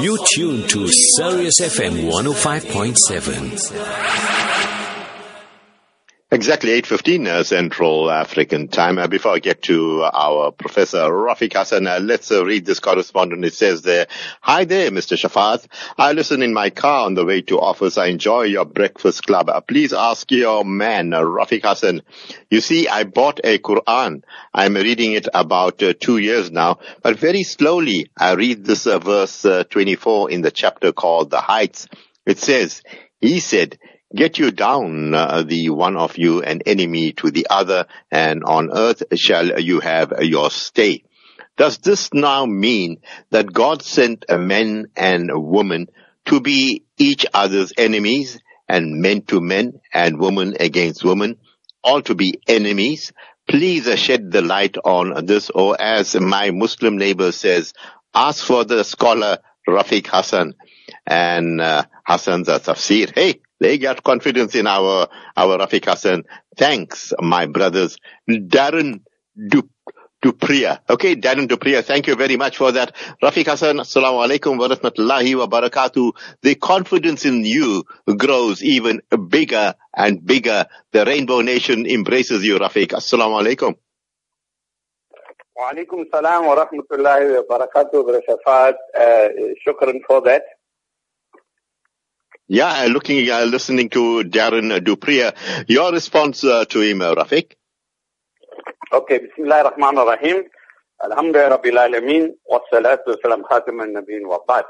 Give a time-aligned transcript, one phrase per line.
[0.00, 4.55] You tune to Sirius FM 105.7.
[6.36, 8.98] Exactly 8.15 uh, Central African time.
[8.98, 13.46] Uh, before I get to our Professor Rafeek Hassen, uh, let's read this correspondence.
[13.46, 14.06] It says there,
[14.42, 15.16] Hi there, Mr.
[15.16, 15.66] Shafaat.
[15.96, 17.96] I listen in my car on the way to office.
[17.96, 19.48] I enjoy your breakfast club.
[19.66, 22.02] Please ask your man, Rafeek Hassen.
[22.50, 24.22] You see, I bought a Quran.
[24.52, 30.30] I'm reading it about two years now, but very slowly I read this verse 24
[30.32, 31.88] in the chapter called The Heights.
[32.26, 32.82] It says,
[33.22, 33.78] he said,
[34.16, 38.70] get you down, uh, the one of you an enemy to the other, and on
[38.72, 41.04] earth shall you have your stay.
[41.56, 45.88] Does this now mean that God sent a man and a woman
[46.26, 51.36] to be each other's enemies, and men to men, and woman against woman,
[51.84, 53.12] all to be enemies?
[53.48, 57.72] Please shed the light on this, or as my Muslim neighbor says,
[58.14, 60.54] ask for the scholar Rafeek Hassen
[61.06, 63.14] and uh, Hassen's tafsir.
[63.14, 66.24] Hey, they got confidence in our, our Rafeek Hassen.
[66.56, 67.96] Thanks, my brothers.
[68.28, 69.02] Darren
[69.48, 69.66] Dup.
[70.24, 70.80] Dupria.
[70.88, 72.96] Okay, Darren Dupria, thank you very much for that.
[73.22, 76.12] Rafeek Hassen, assalamu alaikum wa rahmatullahi wa barakatuh.
[76.42, 77.84] The confidence in you
[78.16, 80.66] grows even bigger and bigger.
[80.92, 82.88] The Rainbow Nation embraces you, Rafeek.
[82.92, 83.74] Assalamu alaikum.
[85.54, 88.74] Wa alaikum salam wa rahmatullahi wa barakatuh.
[88.98, 89.28] Uh,
[89.66, 90.42] shukran for that.
[92.48, 95.34] Yeah, uh, looking, uh, listening to Darren Dupria,
[95.68, 97.54] your response uh, to him, uh, Rafeek?
[98.92, 99.76] Okay, salatu
[103.08, 104.64] wa salam khatam al-Nabeen wa ba'd.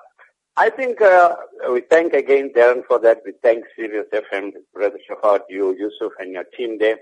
[0.56, 1.36] I think uh,
[1.70, 3.18] we thank again Darren for that.
[3.26, 7.00] We thank Sirius FM, Brother Shafat, you, Yusuf, and your team there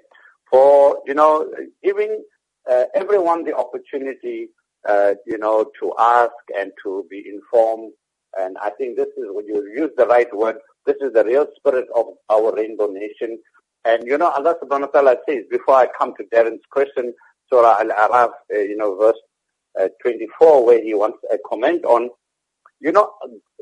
[0.50, 1.48] for, you know,
[1.84, 2.24] giving
[2.68, 4.48] uh, everyone the opportunity,
[4.88, 7.92] uh, you know, to ask and to be informed
[8.37, 11.47] and I think this is, when you use the right word, this is the real
[11.55, 13.39] spirit of our rainbow nation.
[13.85, 17.13] And you know, Allah subhanahu wa ta'ala says, before I come to Darren's question,
[17.51, 19.17] Surah Al-Araf, uh, you know, verse
[19.79, 22.09] uh, 24, where he wants a comment on,
[22.79, 23.11] you know,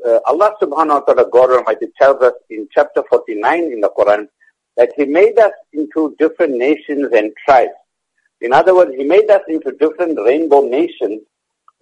[0.06, 4.28] uh, Allah subhanahu wa ta'ala, God Almighty tells us in chapter 49 in the Quran,
[4.76, 7.72] that He made us into different nations and tribes.
[8.40, 11.22] In other words, He made us into different rainbow nations,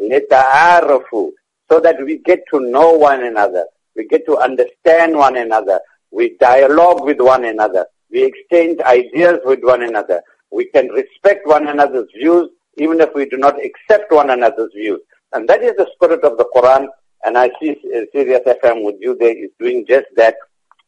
[0.00, 1.31] لِتَعَارَفُوا
[1.70, 3.66] so that we get to know one another.
[3.96, 5.80] We get to understand one another.
[6.12, 7.86] We dialogue with one another.
[8.10, 10.22] We exchange ideas with one another.
[10.52, 15.02] We can respect one another's views even if we do not accept one another's views.
[15.34, 16.88] And that is the spirit of the Quran.
[17.24, 17.76] And I see
[18.14, 20.36] Sirius FM with you there is doing just that.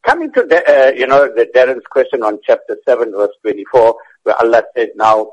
[0.04, 4.34] Coming to the, uh, you know, the Darren's question on chapter 7 verse 24 where
[4.40, 5.32] Allah said now,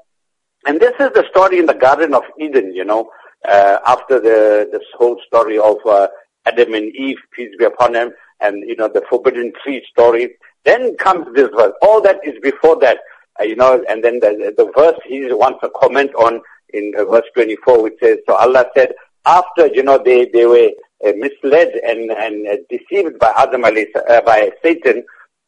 [0.66, 3.10] and this is the story in the Garden of Eden, you know,
[3.48, 6.08] uh, after the this whole story of uh,
[6.46, 10.36] Adam and Eve, peace be upon them, and you know the forbidden tree story.
[10.66, 11.74] Then comes this verse.
[11.82, 13.00] All that is before that,
[13.40, 16.42] uh, you know, and then the, the verse he wants to comment on
[16.74, 18.94] in uh, verse 24, which says, "So Allah said,
[19.26, 20.70] after you know they they were
[21.06, 25.04] uh, misled and and uh, deceived by Adam uh, by Satan,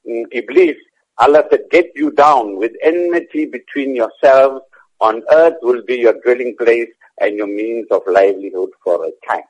[0.10, 0.78] um, Iblis."
[1.20, 4.62] Allah said, get you down with enmity between yourselves.
[5.10, 6.92] On earth will be your dwelling place
[7.22, 9.48] and your means of livelihood for a time.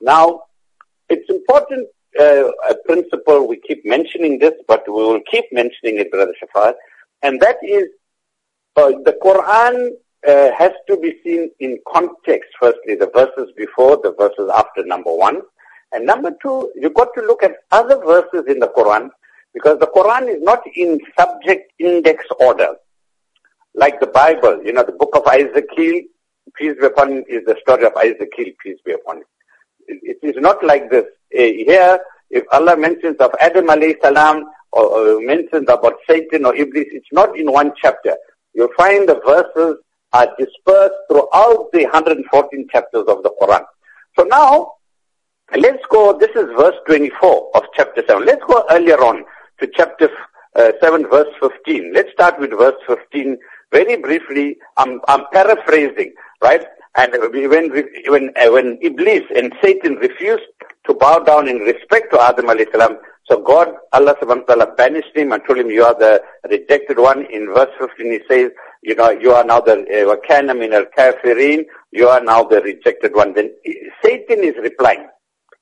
[0.00, 0.26] Now,
[1.12, 1.88] it's important,
[2.18, 6.74] uh, a principle, we keep mentioning this, but we will keep mentioning it, Brother Shafat,
[7.22, 7.84] and that is
[8.76, 9.74] uh, the Quran
[10.26, 15.14] uh, has to be seen in context, firstly, the verses before, the verses after number
[15.14, 15.38] one.
[15.92, 19.10] And number two, you've got to look at other verses in the Quran,
[19.52, 22.72] because the Quran is not in subject index order.
[23.74, 26.02] Like the Bible, you know, the book of Ezekiel
[26.56, 29.24] peace be upon him, is the story of Ezekiel, peace be upon him.
[29.86, 31.04] It, it is not like this.
[31.36, 31.98] Uh, here,
[32.30, 37.12] if Allah mentions of Adam alayhi salam, or, or mentions about Satan or Iblis, it's
[37.12, 38.16] not in one chapter.
[38.54, 39.76] You'll find the verses
[40.12, 43.64] are dispersed throughout the 114 chapters of the Quran.
[44.16, 44.74] So now,
[45.56, 48.24] let's go, this is verse 24 of chapter 7.
[48.24, 49.24] Let's go earlier on
[49.60, 50.08] to chapter
[50.56, 51.92] uh, 7 verse 15.
[51.92, 53.36] Let's start with verse 15
[53.78, 54.46] very briefly.
[54.76, 56.12] I'm, I'm paraphrasing
[56.44, 56.64] right?
[56.96, 57.12] And
[57.50, 57.70] when,
[58.06, 60.44] when, uh, when Iblis and Satan refused
[60.86, 62.98] to bow down in respect to Adam alayhi salam,
[63.28, 66.98] so God, Allah subhanahu wa ta'ala banished him and told him, you are the rejected
[66.98, 67.24] one.
[67.32, 68.50] In verse 15 he says,
[68.82, 73.14] you know, you are now the uh, wakana min al-kafirin, you are now the rejected
[73.14, 73.32] one.
[73.32, 73.50] Then
[74.04, 75.08] Satan is replying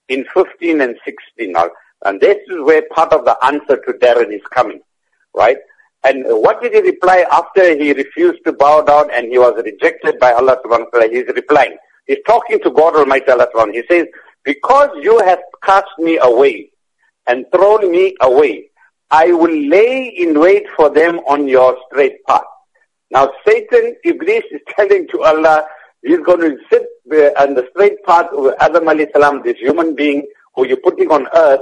[0.09, 1.71] in 15 and 16 now.
[2.05, 4.81] And this is where part of the answer to Darren is coming,
[5.35, 5.59] right?
[6.05, 10.19] And what did he reply after he refused to bow down and he was rejected
[10.19, 11.13] by Allah subhanahu wa ta'ala?
[11.13, 11.77] He's replying.
[12.07, 14.07] He's talking to God Almighty Allah subhanahu He says,
[14.45, 16.71] because you have cast me away
[17.29, 18.71] and thrown me away,
[19.11, 22.43] I will lay in wait for them on your straight path.
[23.11, 25.67] Now Satan, Iblis is telling to Allah,
[26.03, 26.87] he's going to sit
[27.39, 30.27] on the straight path of Adam alayhi salam, this human being
[30.57, 31.61] who you're putting on earth.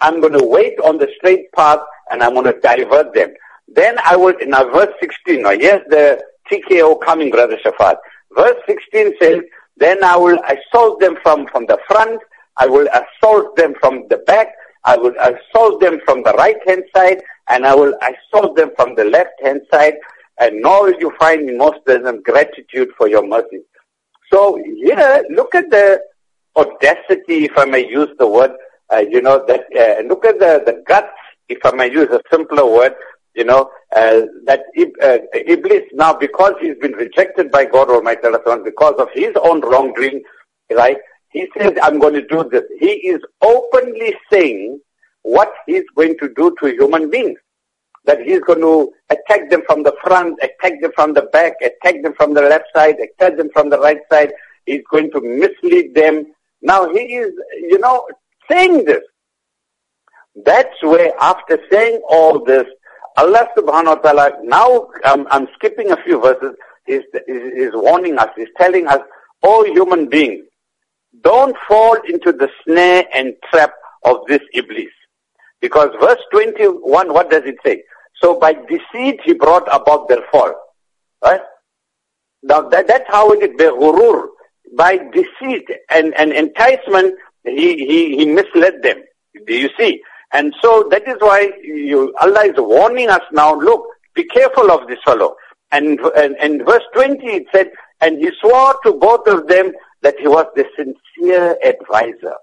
[0.00, 1.80] I'm going to wait on the straight path
[2.10, 3.32] and I'm going to divert them.
[3.74, 7.96] Then I will, now verse 16, now here's the TKO coming, Brother Shafat.
[8.36, 9.40] Verse 16 says,
[9.76, 12.20] then I will assault them from, from the front,
[12.58, 14.48] I will assault them from the back,
[14.84, 18.94] I will assault them from the right hand side, and I will assault them from
[18.94, 19.94] the left hand side,
[20.38, 23.60] and nor will you find in most them gratitude for your mercy.
[24.30, 26.00] So here, look at the
[26.56, 28.52] audacity, if I may use the word,
[28.92, 31.08] uh, you know, that, uh, look at the, the guts,
[31.48, 32.94] if I may use a simpler word,
[33.34, 34.60] you know, uh, that
[35.02, 38.28] uh, Iblis now, because he's been rejected by God Almighty,
[38.64, 40.22] because of his own wrongdoing,
[40.70, 40.98] right?
[41.30, 42.64] He says, I'm going to do this.
[42.78, 44.80] He is openly saying
[45.22, 47.38] what he's going to do to human beings.
[48.04, 52.02] That he's going to attack them from the front, attack them from the back, attack
[52.02, 54.32] them from the left side, attack them from the right side.
[54.66, 56.26] He's going to mislead them.
[56.60, 58.06] Now he is, you know,
[58.50, 59.02] saying this.
[60.44, 62.66] That's where after saying all this,
[63.16, 66.56] Allah subhanahu wa ta'ala, now um, I'm skipping a few verses,
[66.86, 69.00] he's, he's warning us, he's telling us,
[69.42, 70.44] all human beings,
[71.20, 73.72] don't fall into the snare and trap
[74.04, 74.92] of this Iblis.
[75.60, 77.82] Because verse 21, what does it say?
[78.20, 80.52] So by deceit he brought about their fall.
[81.22, 81.40] Right?
[82.42, 84.28] Now that, that's how it is, by behurur.
[84.74, 89.02] By deceit and, and enticement, he, he, he misled them.
[89.46, 90.02] Do you see?
[90.32, 93.84] And so that is why you, Allah is warning us now, look,
[94.14, 95.36] be careful of this fellow.
[95.70, 97.70] And, and, verse 20 it said,
[98.00, 102.34] and he swore to both of them that he was the sincere advisor.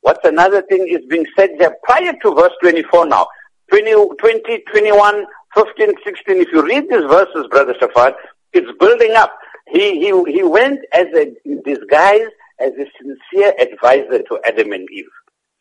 [0.00, 3.26] What's another thing is being said there prior to verse 24 now.
[3.70, 6.36] 20, 20 21, 15, 16.
[6.36, 8.14] If you read these verses, Brother Shafat,
[8.52, 9.36] it's building up.
[9.66, 11.34] He, he, he went as a
[11.64, 12.28] disguise
[12.60, 15.10] as a sincere advisor to Adam and Eve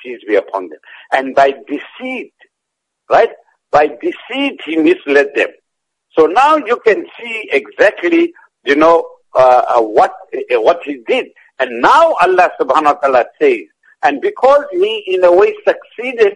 [0.07, 0.79] peace be upon them.
[1.11, 2.33] And by deceit,
[3.09, 3.29] right?
[3.71, 5.49] By deceit, he misled them.
[6.17, 8.33] So now you can see exactly,
[8.63, 9.05] you know,
[9.35, 11.27] uh, uh, what uh, what he did.
[11.59, 13.63] And now Allah subhanahu wa ta'ala says,
[14.03, 16.33] and because he in a way succeeded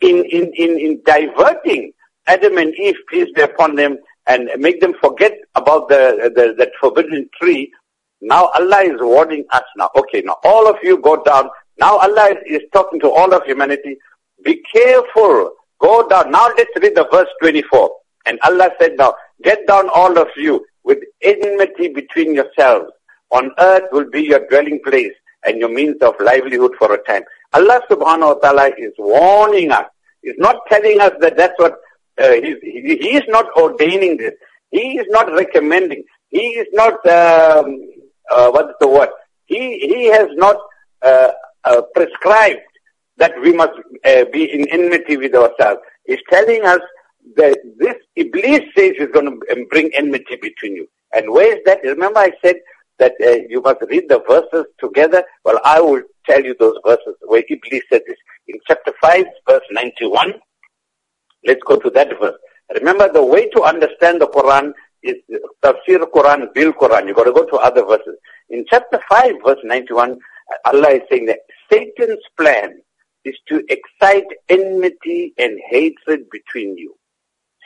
[0.00, 1.92] in, in, in, in diverting
[2.26, 6.70] Adam and Eve, peace be upon them, and make them forget about the, the, the
[6.80, 7.72] forbidden tree,
[8.20, 9.90] now Allah is warning us now.
[9.94, 13.96] Okay, now all of you go down now Allah is, talking to all of humanity.
[14.44, 15.52] Be careful.
[15.80, 16.30] Go down.
[16.30, 17.90] Now let's read the verse 24.
[18.26, 22.90] And Allah said now, get down all of you with enmity between yourselves.
[23.30, 25.12] On earth will be your dwelling place
[25.44, 27.22] and your means of livelihood for a time.
[27.52, 29.86] Allah subhanahu wa ta'ala is warning us.
[30.22, 31.78] He's not telling us that that's what,
[32.18, 34.32] uh, he's, he, he, is not ordaining this.
[34.70, 36.04] He is not recommending.
[36.30, 37.80] He is not, um,
[38.30, 39.10] uh, what's the word?
[39.46, 40.56] He, he has not,
[41.02, 41.30] uh,
[41.66, 42.60] uh, prescribed
[43.18, 43.72] that we must
[44.04, 45.80] uh, be in enmity with ourselves.
[46.06, 46.80] He's telling us
[47.36, 50.88] that this Iblis says is going to um, bring enmity between you.
[51.14, 51.80] And where is that?
[51.82, 52.56] Remember I said
[52.98, 55.24] that uh, you must read the verses together?
[55.44, 58.16] Well, I will tell you those verses where Iblis said this.
[58.48, 60.34] In chapter 5, verse 91,
[61.46, 62.36] let's go to that verse.
[62.74, 65.16] Remember, the way to understand the Quran is
[65.64, 67.06] tafsir Quran, bil Quran.
[67.06, 68.16] You've got to go to other verses.
[68.50, 70.18] In chapter 5, verse 91,
[70.64, 71.38] Allah is saying that
[71.70, 72.80] Satan's plan
[73.24, 76.96] is to excite enmity and hatred between you.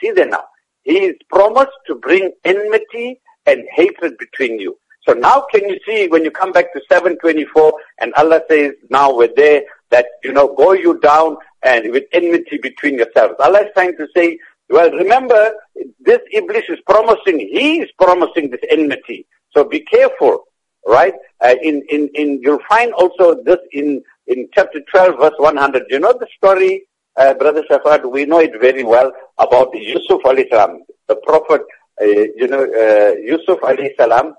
[0.01, 0.45] See there now.
[0.83, 4.77] He is promised to bring enmity and hatred between you.
[5.07, 9.15] So now can you see when you come back to 724 and Allah says, now
[9.15, 13.35] we're there, that, you know, go you down and with enmity between yourselves.
[13.39, 14.39] Allah is trying to say,
[14.69, 15.53] well, remember,
[15.99, 19.27] this Iblis is promising, he is promising this enmity.
[19.53, 20.45] So be careful
[20.85, 21.13] right?
[21.41, 25.83] Uh, in, in, in, you'll find also this in, in chapter 12 verse 100.
[25.89, 26.83] You know the story,
[27.17, 31.61] uh, Brother Shafat, we know it very well about Yusuf alayhi salam, the prophet,
[32.01, 34.33] uh, you know, uh, Yusuf alayhi salam,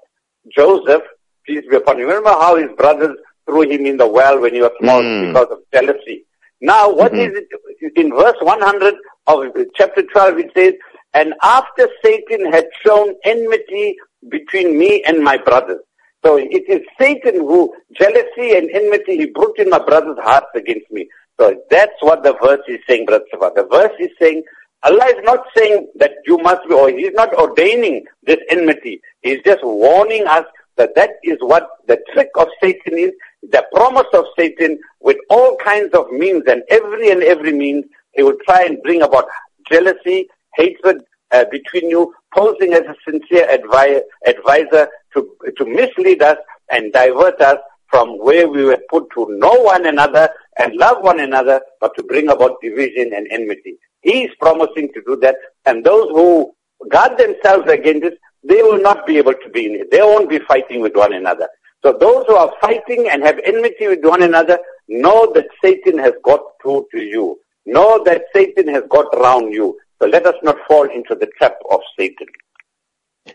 [0.55, 1.03] Joseph,
[1.45, 2.07] peace be upon him.
[2.07, 3.17] Remember how his brothers
[3.47, 5.29] threw him in the well when he was small mm.
[5.29, 6.25] because of jealousy.
[6.61, 7.37] Now, what mm-hmm.
[7.37, 7.43] is
[7.81, 7.93] it?
[7.97, 8.95] In verse 100
[9.27, 10.75] of chapter 12, it says,
[11.13, 13.97] And after Satan had shown enmity
[14.29, 15.81] between me and my brothers,
[16.25, 20.91] so it is Satan who, jealousy and enmity, he brought in my brother's hearts against
[20.91, 21.09] me.
[21.41, 23.55] So that's what the verse is saying, Brother Sabah.
[23.55, 24.45] The verse is saying,
[24.85, 29.01] Allah is not saying that you must be, or He's not ordaining this enmity.
[29.23, 30.45] He's just warning us
[30.77, 33.13] that that is what the trick of Satan is,
[33.43, 38.23] the promise of Satan with all kinds of means and every and every means, he
[38.23, 39.27] will try and bring about
[39.71, 41.03] jealousy, hatred
[41.33, 46.39] uh, between you, posing as a sincere advi- advisor to, to mislead us
[46.71, 47.59] and divert us
[47.89, 52.03] from where we were put to know one another and love one another, but to
[52.03, 53.77] bring about division and enmity.
[54.01, 55.37] He is promising to do that,
[55.67, 56.53] and those who
[56.91, 59.91] guard themselves against this, they will not be able to be in it.
[59.91, 61.49] They won't be fighting with one another.
[61.85, 64.59] So those who are fighting and have enmity with one another,
[64.89, 67.39] know that Satan has got through to you.
[67.67, 69.79] Know that Satan has got around you.
[70.03, 72.27] So let us not fall into the trap of Satan.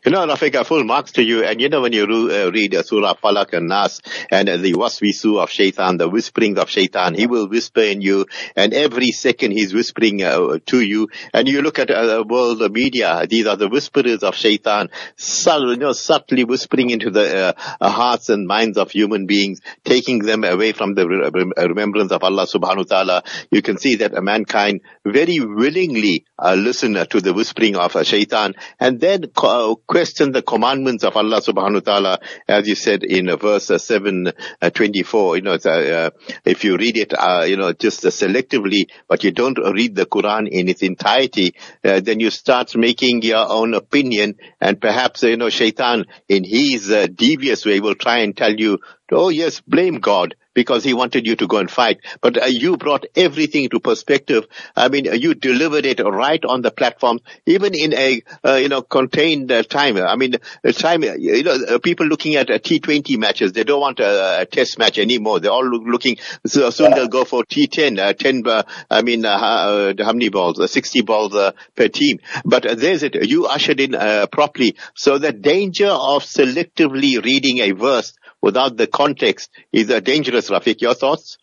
[0.03, 1.45] You know, Rafika, full marks to you.
[1.45, 4.73] And you know, when you uh, read uh, Surah Falak and Nas and uh, the
[4.73, 8.25] waswisu of shaitan, the whispering of shaitan, he will whisper in you
[8.57, 11.07] and every second he's whispering uh, to you.
[11.33, 15.71] And you look at uh, world the media, these are the whisperers of shaitan, subtle,
[15.71, 20.43] you know, subtly whispering into the uh, hearts and minds of human beings, taking them
[20.43, 23.23] away from the re- remembrance of Allah subhanahu wa ta'ala.
[23.51, 28.03] You can see that mankind very willingly uh, listen uh, to the whispering of uh,
[28.03, 33.03] shaitan and then uh, question the commandments of Allah subhanahu wa ta'ala, as you said
[33.03, 36.09] in verse 724, uh, you know, uh,
[36.45, 40.47] if you read it, uh, you know, just selectively, but you don't read the Quran
[40.49, 46.05] in its entirety, then you start making your own opinion and perhaps, you know, shaitan
[46.27, 48.79] in his devious way will try and tell you,
[49.11, 51.99] oh yes, blame God because he wanted you to go and fight.
[52.19, 54.47] But uh, you brought everything to perspective.
[54.75, 58.81] I mean, you delivered it right on the platform, even in a, uh, you know,
[58.81, 59.97] contained uh, time.
[59.97, 60.33] I mean,
[60.63, 64.41] the time, you know, uh, people looking at uh, T20 matches, they don't want a,
[64.41, 65.39] a, test match anymore.
[65.39, 68.43] They're all looking, so soon they'll go for T10, uh, 10,
[68.89, 70.71] I mean, how many balls?
[70.71, 72.17] 60 balls per team.
[72.43, 73.13] But there's it.
[73.29, 73.91] You ushered in
[74.31, 74.75] properly.
[74.95, 78.13] So the danger of selectively reading a verse
[78.47, 80.79] without the context is a dangerous, Rafeek.
[80.79, 81.37] Your thoughts?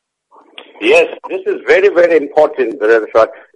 [0.80, 3.06] Yes, this is very, very important, Brother.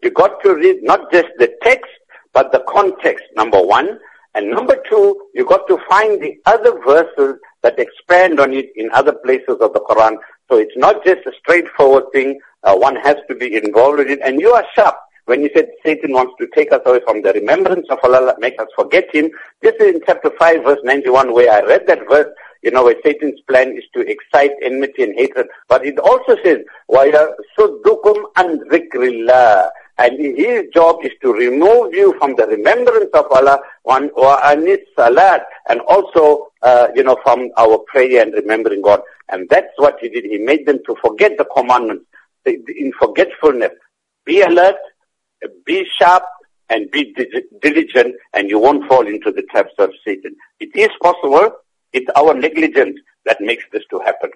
[0.03, 1.91] You got to read not just the text,
[2.35, 3.99] but the context, number one.
[4.35, 8.91] And number two, you got to find the other verses that expand on it in
[8.93, 10.19] other places of the Quran.
[10.51, 12.39] So it's not just a straightforward thing.
[12.63, 14.21] Uh, one has to be involved in it.
[14.23, 14.97] And you are sharp.
[15.25, 18.61] When you said Satan wants to take us away from the remembrance of Allah, make
[18.61, 19.31] us forget Him,
[19.63, 22.31] this is in chapter 5 verse 91 where I read that verse
[22.62, 25.48] you know, where Satan's plan is to excite enmity and hatred.
[25.68, 32.16] But it also says, وَيَصُدُّكُمْ عَنْ ذِكْرِ اللَّهِ And his job is to remove you
[32.20, 38.22] from the remembrance of Allah وَأَنِسْ salat and also, uh, you know, from our prayer
[38.22, 39.02] and remembering God.
[39.30, 40.26] And that's what he did.
[40.26, 42.06] He made them to forget the commandments
[42.46, 43.72] in forgetfulness.
[44.26, 44.76] Be alert,
[45.66, 46.24] be sharp,
[46.70, 47.16] and be
[47.62, 50.36] diligent, and you won't fall into the traps of Satan.
[50.60, 51.52] It is possible
[51.99, 54.31] it's our negligence that makes this to happen.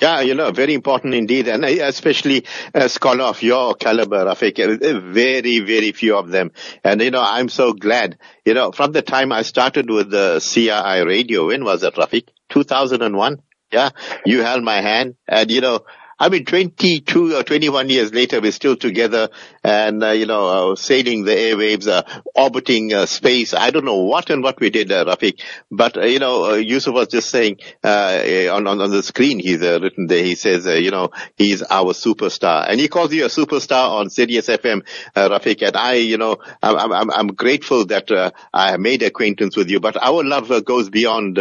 [0.00, 2.44] Yeah, you know, very important indeed, and uh, especially
[2.74, 6.50] a scholar of your caliber, Rafeek, uh, very, very few of them.
[6.84, 10.46] And, you know, I'm so glad, you know, from the time I started with the
[10.52, 12.28] CRI radio, when was it, Rafeek?
[12.50, 13.42] 2001?
[13.72, 13.88] Yeah,
[14.26, 15.80] you held my hand, and, you know,
[16.18, 19.28] I mean, 22 or 21 years later, we're still together
[19.62, 22.04] and, uh, you know, uh, sailing the airwaves, uh,
[22.34, 23.52] orbiting uh, space.
[23.52, 25.42] I don't know what and what we did, uh, Rafeek.
[25.70, 30.06] But, uh, you know, Yusuf was just saying on, on, on the screen, he's written
[30.06, 32.64] there, he says, you know, he's our superstar.
[32.66, 35.66] And he calls you a superstar on Sirius FM, Rafeek.
[35.66, 39.80] And I, you know, I'm, I'm, I'm grateful that I made acquaintance with you.
[39.80, 41.38] But our love goes beyond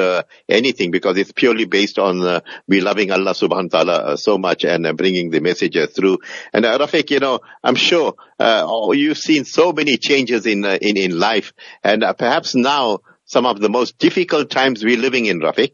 [0.50, 4.86] anything because it's purely based on we loving Allah subhanahu wa ta'ala so much and
[4.86, 6.20] uh, bringing the message through.
[6.54, 10.66] And uh, Rafeek, you know, I'm sure uh, oh, you've seen so many changes in
[10.66, 11.54] uh, in in life,
[11.84, 15.74] and uh, perhaps now some of the most difficult times we're living in, Rafeek.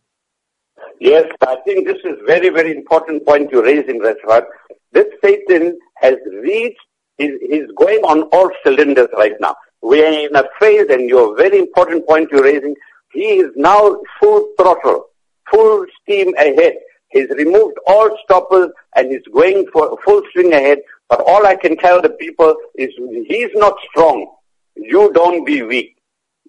[0.99, 4.43] Yes, I think this is very very important point you raise in Rashad.
[4.91, 6.79] This Satan has reached,
[7.17, 9.55] he's going on all cylinders right now.
[9.81, 12.75] We are in a phase, and your very important point you're raising,
[13.13, 15.05] he is now full throttle,
[15.49, 16.73] full steam ahead.
[17.11, 20.79] He's removed all stoppers and he's going for full swing ahead.
[21.09, 22.89] But all I can tell the people is
[23.27, 24.27] he's not strong.
[24.75, 25.97] You don't be weak.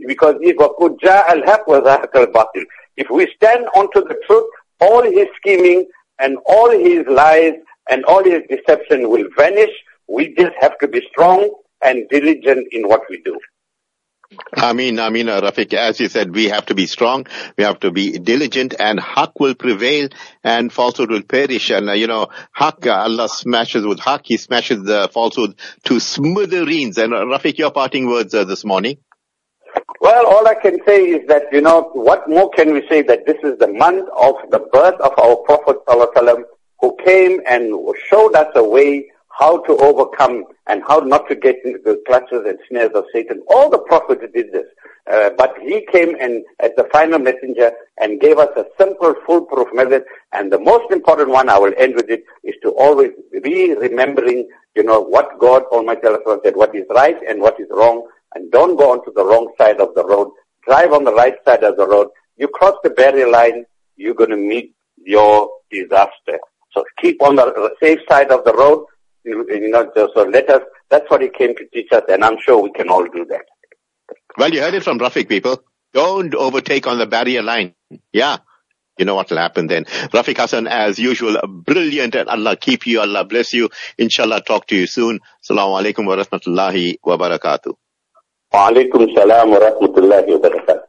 [0.07, 0.57] Because if
[2.97, 4.51] if we stand onto the truth,
[4.81, 5.87] all his scheming
[6.19, 7.55] and all his lies
[7.91, 9.71] and all his deception will vanish.
[10.09, 11.51] We just have to be strong
[11.83, 13.39] and diligent in what we do.
[14.55, 17.65] I mean, I mean, uh, Rafeek, as you said, we have to be strong, we
[17.65, 20.09] have to be diligent, and haq will prevail,
[20.45, 21.71] and falsehood will perish.
[21.71, 26.01] And uh, you know, haq, uh, Allah smashes with haq, He smashes the falsehood to
[26.01, 26.99] smithereens.
[26.99, 28.99] And uh, Rafeek, your parting words uh, this morning.
[30.01, 33.25] Well, all I can say is that, you know, what more can we say that
[33.25, 36.43] this is the month of the birth of our Prophet ﷺ
[36.81, 37.73] who came and
[38.11, 39.07] showed us a way
[39.39, 43.43] how to overcome and how not to get into the clutches and snares of Satan.
[43.49, 44.67] All the prophets did this.
[45.11, 49.69] Uh, but he came and as the final messenger and gave us a simple, foolproof
[49.73, 50.05] method.
[50.33, 53.11] And the most important one, I will end with it, is to always
[53.43, 56.03] be remembering, you know, what God Almighty
[56.45, 58.07] said, what is right and what is wrong.
[58.35, 60.31] And don't go onto the wrong side of the road.
[60.67, 62.09] Drive on the right side of the road.
[62.37, 63.65] You cross the barrier line,
[63.97, 64.75] you're going to meet
[65.05, 66.39] your disaster.
[66.73, 68.87] So keep on the safe side of the road.
[69.25, 72.39] You, you know, so let us, that's what he came to teach us, and I'm
[72.45, 73.45] sure we can all do that.
[74.37, 75.63] Well, you heard it from Rafeek, people.
[75.93, 77.75] Don't overtake on the barrier line.
[78.13, 78.39] Yeah.
[78.99, 79.85] You know what will happen then.
[79.85, 83.71] Rafeek Hassen, as usual, brilliant and Allah keep you, Allah bless you.
[83.97, 85.21] Inshallah, talk to you soon.
[85.43, 87.75] Assalamu alaikum wa rahmatullahi wa barakatuh.
[88.53, 90.83] Wa alaikum salam wa rahmatullahi wa barakatuh.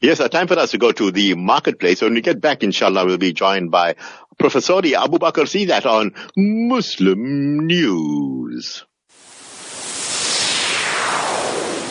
[0.00, 2.02] Yes, time for us to go to the marketplace.
[2.02, 3.96] When we get back, inshallah, we'll be joined by
[4.38, 5.48] Professor Abu Bakr.
[5.48, 8.84] See that on Muslim News.